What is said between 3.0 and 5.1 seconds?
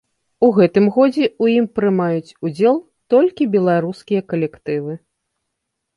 толькі беларускія калектывы.